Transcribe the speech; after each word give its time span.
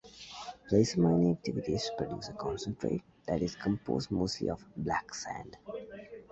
Placer 0.67 0.99
mining 0.99 1.29
activities 1.33 1.91
produce 1.95 2.29
a 2.29 2.33
concentrate 2.33 3.03
that 3.27 3.43
is 3.43 3.55
composed 3.55 4.09
mostly 4.09 4.49
of 4.49 4.65
black 4.75 5.13
sand. 5.13 5.57